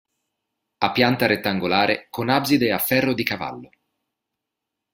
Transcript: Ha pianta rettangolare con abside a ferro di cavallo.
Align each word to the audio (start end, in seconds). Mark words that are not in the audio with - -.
Ha 0.79 0.91
pianta 0.93 1.27
rettangolare 1.27 2.07
con 2.09 2.27
abside 2.29 2.71
a 2.71 2.79
ferro 2.79 3.13
di 3.13 3.23
cavallo. 3.23 3.69